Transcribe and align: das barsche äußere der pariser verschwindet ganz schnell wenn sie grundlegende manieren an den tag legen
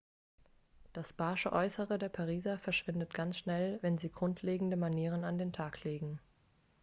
das 0.93 1.13
barsche 1.13 1.51
äußere 1.53 1.99
der 1.99 2.09
pariser 2.09 2.57
verschwindet 2.57 3.13
ganz 3.13 3.37
schnell 3.37 3.77
wenn 3.83 3.99
sie 3.99 4.09
grundlegende 4.09 4.75
manieren 4.75 5.23
an 5.23 5.37
den 5.37 5.53
tag 5.53 5.83
legen 5.83 6.19